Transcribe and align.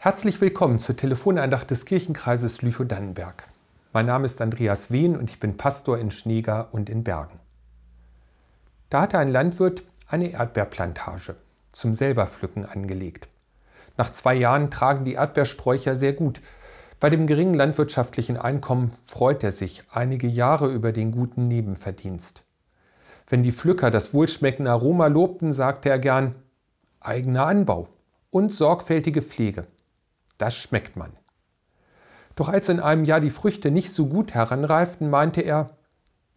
Herzlich 0.00 0.40
willkommen 0.40 0.78
zur 0.78 0.96
Telefoneindacht 0.96 1.72
des 1.72 1.84
Kirchenkreises 1.84 2.62
Lüchow-Dannenberg. 2.62 3.48
Mein 3.92 4.06
Name 4.06 4.26
ist 4.26 4.40
Andreas 4.40 4.92
Wehn 4.92 5.16
und 5.16 5.28
ich 5.28 5.40
bin 5.40 5.56
Pastor 5.56 5.98
in 5.98 6.12
Schneeger 6.12 6.68
und 6.70 6.88
in 6.88 7.02
Bergen. 7.02 7.40
Da 8.90 9.00
hatte 9.00 9.18
ein 9.18 9.32
Landwirt 9.32 9.82
eine 10.06 10.30
Erdbeerplantage 10.30 11.34
zum 11.72 11.96
Selberpflücken 11.96 12.64
angelegt. 12.64 13.26
Nach 13.96 14.08
zwei 14.10 14.36
Jahren 14.36 14.70
tragen 14.70 15.04
die 15.04 15.14
Erdbeersträucher 15.14 15.96
sehr 15.96 16.12
gut. 16.12 16.42
Bei 17.00 17.10
dem 17.10 17.26
geringen 17.26 17.54
landwirtschaftlichen 17.54 18.36
Einkommen 18.36 18.92
freut 19.04 19.42
er 19.42 19.50
sich 19.50 19.82
einige 19.90 20.28
Jahre 20.28 20.68
über 20.68 20.92
den 20.92 21.10
guten 21.10 21.48
Nebenverdienst. 21.48 22.44
Wenn 23.26 23.42
die 23.42 23.50
Pflücker 23.50 23.90
das 23.90 24.14
wohlschmeckende 24.14 24.70
Aroma 24.70 25.08
lobten, 25.08 25.52
sagte 25.52 25.90
er 25.90 25.98
gern, 25.98 26.36
eigener 27.00 27.46
Anbau 27.46 27.88
und 28.30 28.52
sorgfältige 28.52 29.22
Pflege. 29.22 29.66
Das 30.38 30.56
schmeckt 30.56 30.96
man. 30.96 31.12
Doch 32.36 32.48
als 32.48 32.68
in 32.68 32.80
einem 32.80 33.04
Jahr 33.04 33.20
die 33.20 33.30
Früchte 33.30 33.70
nicht 33.70 33.92
so 33.92 34.06
gut 34.06 34.32
heranreiften, 34.32 35.10
meinte 35.10 35.40
er, 35.40 35.70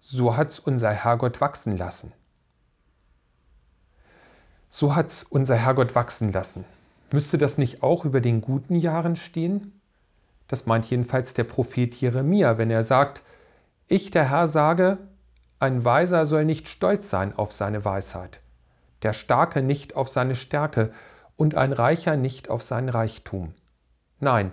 so 0.00 0.36
hat's 0.36 0.58
unser 0.58 0.90
Herrgott 0.90 1.40
wachsen 1.40 1.76
lassen. 1.76 2.12
So 4.68 4.94
hat's 4.94 5.24
unser 5.24 5.56
Herrgott 5.56 5.94
wachsen 5.94 6.32
lassen. 6.32 6.64
Müsste 7.10 7.38
das 7.38 7.58
nicht 7.58 7.82
auch 7.82 8.04
über 8.04 8.20
den 8.20 8.40
guten 8.40 8.76
Jahren 8.76 9.16
stehen? 9.16 9.80
Das 10.46 10.66
meint 10.66 10.88
jedenfalls 10.88 11.34
der 11.34 11.44
Prophet 11.44 11.94
Jeremia, 11.94 12.58
wenn 12.58 12.70
er 12.70 12.84
sagt, 12.84 13.22
ich, 13.88 14.10
der 14.10 14.30
Herr, 14.30 14.46
sage, 14.46 14.98
ein 15.58 15.84
Weiser 15.84 16.26
soll 16.26 16.44
nicht 16.44 16.68
stolz 16.68 17.10
sein 17.10 17.36
auf 17.36 17.52
seine 17.52 17.84
Weisheit, 17.84 18.40
der 19.02 19.12
Starke 19.12 19.62
nicht 19.62 19.96
auf 19.96 20.08
seine 20.08 20.36
Stärke 20.36 20.92
und 21.36 21.54
ein 21.54 21.72
Reicher 21.72 22.16
nicht 22.16 22.50
auf 22.50 22.62
sein 22.62 22.88
Reichtum. 22.88 23.54
Nein, 24.20 24.52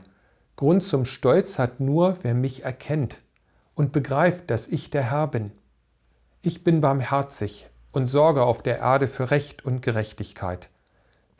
Grund 0.55 0.83
zum 0.83 1.05
Stolz 1.05 1.59
hat 1.59 1.80
nur, 1.80 2.17
wer 2.21 2.33
mich 2.33 2.63
erkennt 2.63 3.17
und 3.73 3.91
begreift, 3.91 4.49
dass 4.49 4.67
ich 4.67 4.89
der 4.89 5.11
Herr 5.11 5.27
bin. 5.27 5.52
Ich 6.41 6.63
bin 6.63 6.81
barmherzig 6.81 7.67
und 7.91 8.07
sorge 8.07 8.44
auf 8.44 8.61
der 8.61 8.80
Erde 8.80 9.07
für 9.07 9.31
Recht 9.31 9.66
und 9.66 9.81
Gerechtigkeit. 9.81 10.69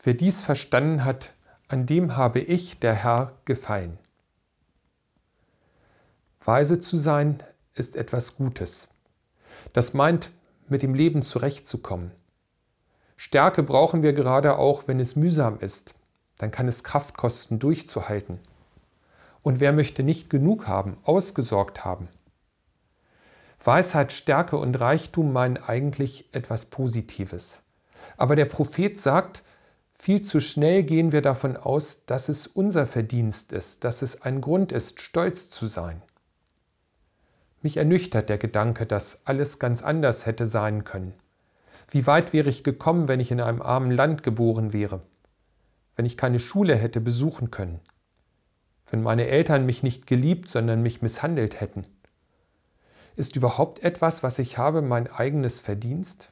Wer 0.02 0.14
dies 0.14 0.40
verstanden 0.40 1.04
hat, 1.04 1.32
an 1.68 1.86
dem 1.86 2.16
habe 2.16 2.40
ich, 2.40 2.78
der 2.78 2.94
Herr, 2.94 3.32
gefallen. 3.44 3.98
Weise 6.44 6.78
zu 6.78 6.96
sein 6.96 7.42
ist 7.74 7.96
etwas 7.96 8.36
Gutes. 8.36 8.88
Das 9.72 9.94
meint, 9.94 10.30
mit 10.68 10.82
dem 10.82 10.94
Leben 10.94 11.22
zurechtzukommen. 11.22 12.12
Stärke 13.16 13.62
brauchen 13.62 14.02
wir 14.02 14.12
gerade 14.12 14.58
auch, 14.58 14.86
wenn 14.86 15.00
es 15.00 15.16
mühsam 15.16 15.58
ist, 15.58 15.94
dann 16.38 16.50
kann 16.50 16.68
es 16.68 16.84
Kraft 16.84 17.16
kosten, 17.16 17.58
durchzuhalten. 17.58 18.38
Und 19.42 19.60
wer 19.60 19.72
möchte 19.72 20.02
nicht 20.02 20.28
genug 20.28 20.66
haben, 20.66 20.96
ausgesorgt 21.04 21.84
haben? 21.84 22.08
Weisheit, 23.62 24.12
Stärke 24.12 24.56
und 24.58 24.78
Reichtum 24.80 25.32
meinen 25.32 25.56
eigentlich 25.56 26.28
etwas 26.32 26.66
Positives. 26.66 27.62
Aber 28.16 28.36
der 28.36 28.44
Prophet 28.44 28.98
sagt, 28.98 29.42
viel 29.98 30.20
zu 30.20 30.40
schnell 30.40 30.82
gehen 30.82 31.10
wir 31.10 31.22
davon 31.22 31.56
aus, 31.56 32.04
dass 32.06 32.28
es 32.28 32.46
unser 32.46 32.86
Verdienst 32.86 33.52
ist, 33.52 33.82
dass 33.82 34.02
es 34.02 34.22
ein 34.22 34.40
Grund 34.40 34.72
ist, 34.72 35.00
stolz 35.00 35.50
zu 35.50 35.66
sein. 35.66 36.02
Mich 37.62 37.78
ernüchtert 37.78 38.28
der 38.28 38.38
Gedanke, 38.38 38.86
dass 38.86 39.20
alles 39.24 39.58
ganz 39.58 39.82
anders 39.82 40.26
hätte 40.26 40.46
sein 40.46 40.84
können. 40.84 41.14
Wie 41.88 42.06
weit 42.06 42.32
wäre 42.32 42.48
ich 42.48 42.62
gekommen, 42.62 43.08
wenn 43.08 43.20
ich 43.20 43.30
in 43.30 43.40
einem 43.40 43.62
armen 43.62 43.90
Land 43.90 44.22
geboren 44.22 44.72
wäre? 44.72 45.00
Wenn 45.96 46.06
ich 46.06 46.16
keine 46.16 46.38
Schule 46.38 46.76
hätte 46.76 47.00
besuchen 47.00 47.50
können, 47.50 47.80
wenn 48.90 49.02
meine 49.02 49.26
Eltern 49.26 49.66
mich 49.66 49.82
nicht 49.82 50.06
geliebt, 50.06 50.48
sondern 50.48 50.82
mich 50.82 51.02
misshandelt 51.02 51.60
hätten? 51.60 51.84
Ist 53.16 53.34
überhaupt 53.34 53.82
etwas, 53.82 54.22
was 54.22 54.38
ich 54.38 54.58
habe, 54.58 54.82
mein 54.82 55.10
eigenes 55.10 55.58
Verdienst? 55.58 56.30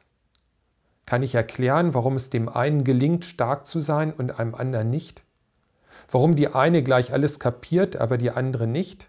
Kann 1.07 1.23
ich 1.23 1.35
erklären, 1.35 1.95
warum 1.95 2.17
es 2.17 2.31
dem 2.31 2.49
einen 2.49 2.85
gelingt, 2.85 3.25
stark 3.25 3.67
zu 3.67 3.81
sein 3.81 4.13
und 4.13 4.39
einem 4.39 4.55
anderen 4.55 4.91
nicht? 4.91 5.23
Warum 6.11 6.37
die 6.37 6.49
eine 6.49 6.83
gleich 6.83 7.13
alles 7.13 7.39
kapiert, 7.39 7.97
aber 7.97 8.19
die 8.19 8.31
andere 8.31 8.67
nicht? 8.67 9.09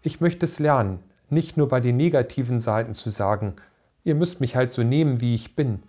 Ich 0.00 0.20
möchte 0.20 0.46
es 0.46 0.58
lernen, 0.58 1.00
nicht 1.30 1.56
nur 1.56 1.68
bei 1.68 1.80
den 1.80 1.96
negativen 1.96 2.60
Seiten 2.60 2.94
zu 2.94 3.10
sagen, 3.10 3.54
ihr 4.04 4.14
müsst 4.14 4.40
mich 4.40 4.56
halt 4.56 4.70
so 4.70 4.82
nehmen, 4.82 5.20
wie 5.20 5.34
ich 5.34 5.54
bin. 5.54 5.82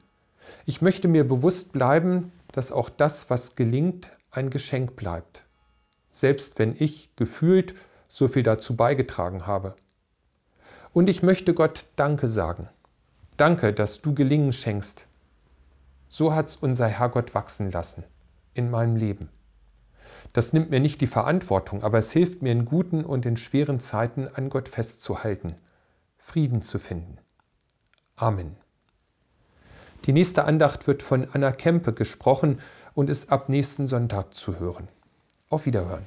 Ich 0.66 0.82
möchte 0.82 1.08
mir 1.08 1.28
bewusst 1.28 1.72
bleiben, 1.74 2.32
dass 2.52 2.72
auch 2.72 2.90
das, 2.90 3.30
was 3.30 3.56
gelingt, 3.56 4.12
ein 4.32 4.50
Geschenk 4.50 4.96
bleibt, 4.96 5.44
selbst 6.12 6.60
wenn 6.60 6.76
ich 6.78 7.16
gefühlt 7.16 7.76
so 8.08 8.28
viel 8.28 8.44
dazu 8.44 8.76
beigetragen 8.76 9.48
habe. 9.48 9.76
Und 10.94 11.10
ich 11.10 11.24
möchte 11.24 11.54
Gott 11.54 11.86
Danke 11.96 12.28
sagen. 12.28 12.70
Danke, 13.38 13.74
dass 13.74 14.02
du 14.02 14.14
Gelingen 14.14 14.52
schenkst. 14.52 15.08
So 16.08 16.36
hat's 16.36 16.56
unser 16.56 16.88
Herrgott 16.88 17.34
wachsen 17.34 17.72
lassen 17.72 18.04
in 18.54 18.70
meinem 18.70 18.96
Leben. 18.96 19.30
Das 20.32 20.54
nimmt 20.54 20.70
mir 20.70 20.80
nicht 20.80 21.02
die 21.02 21.08
Verantwortung, 21.08 21.84
aber 21.84 21.98
es 21.98 22.12
hilft 22.12 22.42
mir 22.44 22.52
in 22.52 22.66
guten 22.66 23.04
und 23.04 23.26
in 23.26 23.38
schweren 23.38 23.80
Zeiten 23.80 24.28
an 24.28 24.50
Gott 24.50 24.70
festzuhalten, 24.70 25.56
Frieden 26.18 26.62
zu 26.62 26.78
finden. 26.78 27.18
Amen. 28.16 28.56
Die 30.06 30.14
nächste 30.14 30.44
Andacht 30.44 30.86
wird 30.88 31.02
von 31.02 31.28
Anna 31.32 31.52
Kempe 31.52 31.94
gesprochen 31.94 32.60
und 32.94 33.10
ist 33.10 33.32
ab 33.32 33.48
nächsten 33.48 33.88
Sonntag 33.88 34.34
zu 34.34 34.60
hören. 34.60 34.90
Auf 35.50 35.66
Wiederhören. 35.66 36.06